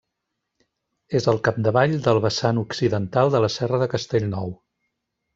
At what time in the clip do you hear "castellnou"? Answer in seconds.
3.95-4.49